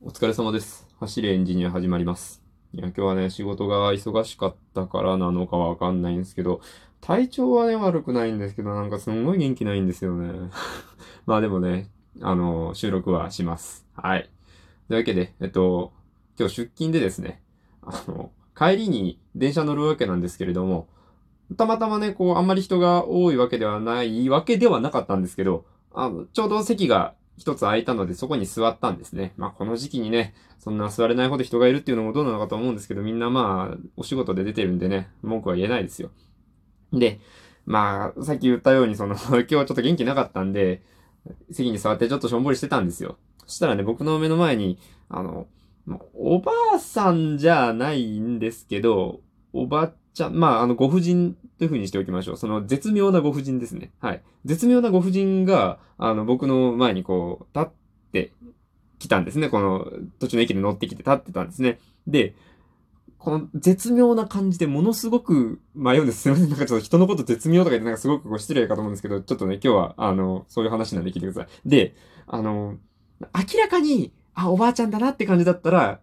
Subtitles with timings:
[0.00, 0.86] お疲れ様です。
[1.00, 2.40] 走れエンジニア始まります。
[2.72, 6.60] いや、今日はね、仕事が忙しかったからなのかわかんないんですけど、
[7.00, 10.50] 体調はね、悪くないんですけど、なんかすんごい元気ないんですよね。
[11.26, 11.90] まあでもね、
[12.22, 13.88] あの、収録はします。
[13.96, 14.30] はい。
[14.86, 15.92] というわけで、えっと、
[16.38, 17.42] 今日出勤でですね、
[17.82, 20.86] あの、帰りに電車乗るわけなんですけれども、
[21.56, 29.32] たまたまね、こう、あんまり人が多いわけではないわけではなかったんですけど、あの、ちょうど席が一つ空いたので、そこに座ったんですね。
[29.36, 36.10] まあ、この時期にね、そんな座れないほど人がいるっていうのもどうなのかと思うんですけど、みんなまあ、お仕事で出てるんでね、文句は言えないですよ。
[36.92, 37.20] で、
[37.64, 40.82] まあ、さっき言ったように、その、 今日はちょっと元気なかったんで、
[41.50, 43.16] 席に座ってちょっとしょんぼりしてたんですよ。
[43.46, 45.46] そしたらね、僕の目の前に、あの、
[46.14, 49.20] おばあさんじゃないんですけど、
[49.52, 52.36] おばちゃ、まあ、あの、ご婦人という風にしておきましょう。
[52.36, 53.92] その、絶妙なご婦人ですね。
[54.00, 54.22] はい。
[54.44, 57.72] 絶妙なご婦人が、あの、僕の前にこう、立っ
[58.12, 58.32] て
[58.98, 59.48] きたんですね。
[59.48, 59.86] この、
[60.18, 61.78] 途中の駅で乗ってきて立ってたんですね。
[62.06, 62.34] で、
[63.18, 66.22] この絶妙な感じでものすごく迷うんです。
[66.22, 66.48] すいません。
[66.48, 71.68] なんかちょっと人のこと絶妙とか言ってなんかすごくご失礼かと思うんですけど、ちょっとね、今日は、あの、そういう話なんで聞いてください。
[71.68, 71.94] で、
[72.26, 72.76] あの、
[73.20, 76.00] 明らかに、あ、おばあちゃんだなって感じだったら、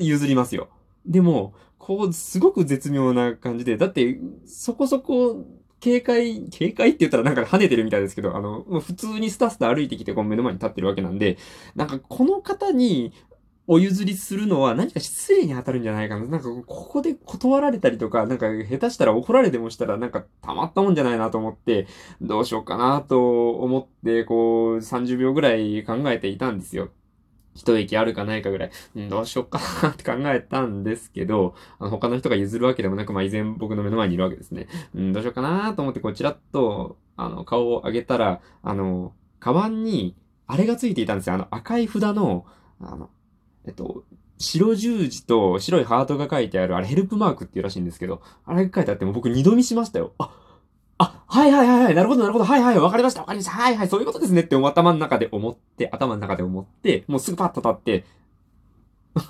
[0.00, 0.68] 譲りますよ。
[1.06, 5.44] でも、こう、すごく絶妙な感じで、だって、そこそこ、
[5.80, 11.36] 警戒、警戒って言ったらなんか跳ねてるみたいですけど、あの、普通にスタスタ歩いてきてこう目の前に立ってるわけなんで、
[11.74, 13.12] なんかこの方に
[13.66, 16.26] お譲りするのは何か失礼に当たるんじゃないかな。
[16.26, 21.86] なんかここで断られたりとか、なんか下手したら怒られてもしたらなんかたまったもんじゃないなと思って、
[22.20, 26.90] どうしようかなと思って、こう30秒ぐらい考えていたんですよ。
[27.54, 28.70] 一駅あるかないかぐらい、
[29.08, 34.66] どうしよっかなって考えたんですけど、あの他の人が譲るわけでもなく、まあ、依然僕の目の前にいるわけですね。
[35.00, 41.34] ん、どうしようかなと思って、こう、ちらっと、あの、顔を上げたら、あの、カバンに、あれがついていたんですよ。
[41.34, 42.44] あの、赤い札の、
[42.80, 43.10] あの、
[43.66, 44.04] えっと、
[44.38, 50.12] 白十字と白いハートが書いてある、あれヘルプマークっていうらしいんですけど、あれが書いてあっても僕二度見しましたよ。
[50.18, 50.36] あ、
[50.98, 58.04] あ、はいはいはいはい、なるほどなるほど、はいはい、わかりましたわかりました、はいはい、そういうことですねって頭の中で思って、頭の中で思って、もうすぐパッと立って、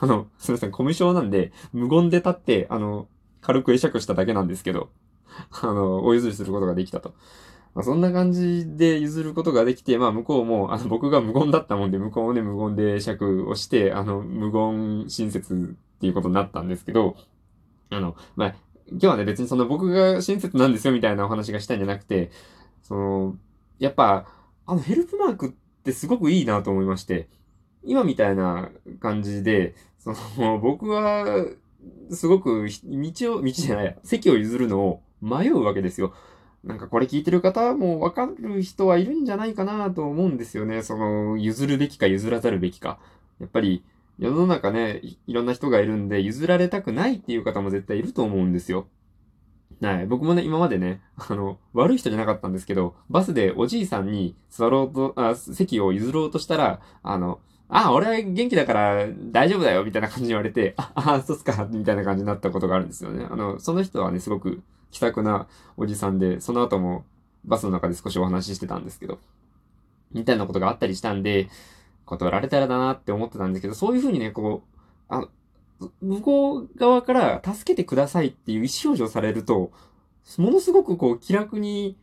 [0.00, 3.08] あの、すみません、コミュ障なんで、無言で立って、あの、
[3.40, 4.88] 軽く会釈しただけなんですけど、
[5.62, 7.14] あの、お譲りすることができたと。
[7.74, 17.16] まあ、そんな感じで譲ることができて、まあ、向こうも、あの、僕が無言だったもんで、向こうもね、無言で会釈をして、あの、無言親切っていうことになったんですけど、
[17.90, 18.54] あの、まあ、
[18.90, 22.30] 今日はね、別にその僕が親切なんですよみたいなお話がしたいんじゃなくて、
[22.82, 23.36] その、
[23.78, 24.26] やっぱ、
[24.66, 25.50] あのヘルプマークっ
[25.82, 27.28] てすごくいいなと思いまして、
[27.82, 31.46] 今みたいな感じで、その、 僕は、
[32.10, 36.14] すごく、道を、道じゃない、席を譲るのを迷うわけですよ。
[36.62, 40.82] なんかこれ聞いてる方もわかる人はいるんじゃないかなと思うんですよね。
[40.82, 42.98] その、譲るべきか譲らざるべきか。
[43.38, 43.84] やっぱり、
[44.18, 48.86] 世の中ねい、いろんな人がいるんで、譲られたくないっていう方も絶対いると思うんですよ。
[49.80, 50.06] はい。
[50.06, 63.26] 僕もね、今までね、あの、悪い人じゃなかったんですけど、バスでおじいさんに座ろうと、あ、席を譲ろうとしたら、あの、あ、俺は元気だから大丈夫だよ、みたいな感じに言われて、あ、あ、そうっすか、みたいな感じになったことがあるんですよね。
[63.28, 67.04] あの、その人はね、すごく気さくなおじさんで、その後も
[67.44, 69.18] バスの中で少しお話ししてたんですけど、
[70.12, 71.48] みたいなことがあったりしたんで、
[72.06, 74.78] 断られたらだなって思ってたんですけど、そういうふうにね、こう、
[75.08, 75.28] あの、
[76.00, 79.72] 向こう側から助けてくださいっていう意思表示をされると、
[80.38, 81.98] ものすごくこう気楽に、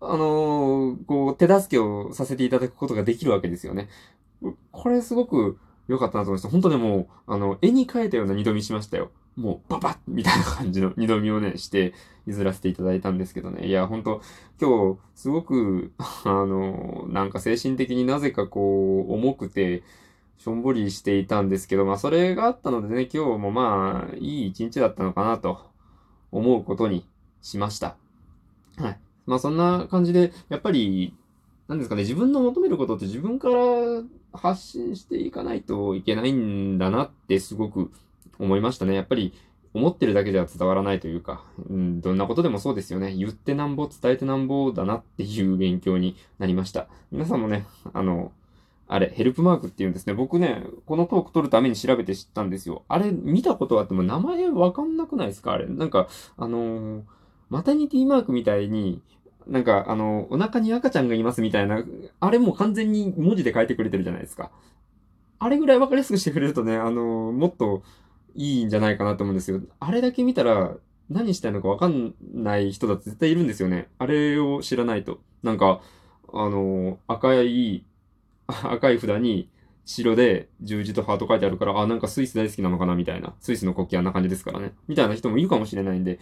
[0.00, 3.88] あのーこう手助けをさせていただくことができるわけですよね。
[4.72, 5.58] これすごく
[5.88, 6.48] 良かったなと思いました。
[6.50, 9.10] 本当ねもう、あの、絵に描いたような二度見しましたよ。
[9.36, 11.94] もう、ババッみたいな感じの 二度見をね、して
[12.26, 13.66] 譲らせていただいたんですけどね。
[13.66, 14.20] いや、本当
[14.60, 15.92] 今日、すごく、
[16.24, 19.82] あの、なんか精神的になぜかこう、重くて、
[20.38, 25.58] しょんぼりしていたんですけど、まあ、それがあったのでね、今日もまあ、いい一日だったのかなと
[26.32, 27.06] 思うことに
[27.40, 27.96] しました。
[28.76, 28.98] はい。
[29.26, 31.14] まあ、そんな感じで、やっぱり、
[31.68, 33.54] なんですかね、自分の求めることって自分から
[34.34, 37.90] 発信していかないといけないんだなってすごく
[38.38, 38.94] 思いましたね。
[38.94, 39.32] やっぱり、
[39.74, 43.12] 思ってるだけでは伝わらないというか、うん、どんなことでもそうですよね。
[43.12, 46.86] 言ってなんぼ、伝えてなんぼだなっていう勉強になりました。
[47.10, 48.30] 皆さんもね、あの、
[48.86, 50.14] あれ、ヘルプマークって言うんですね。
[50.14, 52.84] 僕ね、このトーク取るために調べて知ったんですよ。
[52.86, 55.52] あれ、見たことあっても名前わかんなくないですか？
[55.52, 55.66] あれ。
[55.66, 57.02] なんか、あのー
[57.50, 59.00] マタニティマークみたいに、
[59.46, 61.84] なんか、あの、お腹に赤ちゃんがいますみたいな、
[62.20, 64.50] あれもう完全に文字で書いてくれてるじゃないですか。
[65.38, 67.82] あれぐらいわかりやすくしてくれるとね、あのーもっと
[68.34, 69.60] いいんじゃないかなと思うんですよ。
[69.80, 70.76] あれだけ見たら、
[71.10, 73.88] 何したいのかわかんない人だって絶対いるんですよね。
[73.98, 75.20] あれを知らないと。
[75.42, 75.80] なんか、
[76.32, 77.84] あの赤い、
[78.46, 79.48] 赤い札に、
[79.86, 83.34] 白で十字とハート書いてあるから、あ、なんかスイス大好きなのかなみたいな。
[83.38, 84.72] スイスの国旗あんな感じですからね。
[84.88, 86.18] みたいな人もいるかもしれないんで、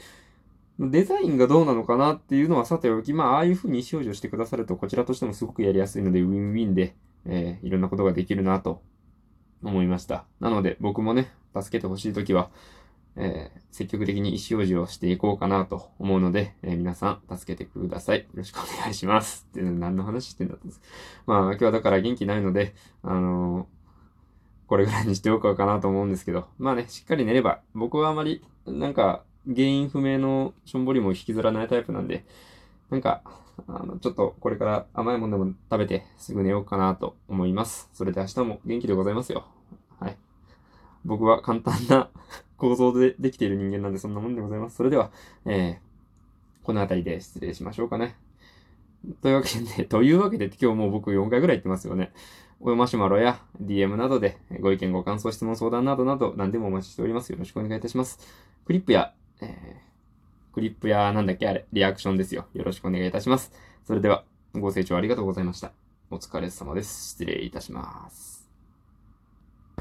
[0.81, 8.83] デザインがどうなのかなっていうのはさておき、まあ、ああいう風に意思表示をしてくださると、こちらとしてもすごくやりやすいので、ウィンウィンで、えー、いろんなことができるなと
[9.63, 10.25] 思いました。
[10.41, 12.51] なので、僕もね、助けてほしいときは、
[13.17, 18.21] えー、積極的に意思表示をしていこうかなと思うので、えー、皆さん助けてください。
[18.21, 19.47] よろしくお願いします。
[19.51, 20.81] って何の話してんだったんです
[21.27, 23.83] まあ今日はだから元気ないので、あのー、
[24.67, 32.25] これぐらいにしておこうかなと思うんですけど、まあね、しっかり寝れば、僕はあまり、なんか、原因不明のしょんぼりも引きずらないタイプなんで、
[32.89, 33.23] なんか、
[33.69, 37.91] あの、ちょっとこれから甘いものでも食べてすぐ寝ようかなと思います。
[37.93, 39.45] それで明日も元気でございますよ。
[41.05, 42.11] 僕は簡単な
[42.57, 44.77] 構造でできている人間なんでそんなもんでございます。
[44.77, 45.11] それでは、
[45.47, 48.17] えー、この辺りで失礼しましょうかね。
[49.21, 52.13] というわけで、というわけで今日もう僕4回ぐらい言ってますよね。
[52.61, 57.31] おマシュマロや DM などでご意見、ご感想、質問、相談などなど何でもお待ちしております。
[57.31, 58.21] よろしくお願いいたします。
[58.65, 62.47] クリップや、えー、クリップやなんだっけあれ、リアクションですよ。
[62.55, 63.53] よろしくお願いいたします。
[63.85, 65.73] それでは、ご清聴ありがとうございました。
[66.11, 67.11] お疲れ様です。
[67.11, 68.42] 失礼いたします。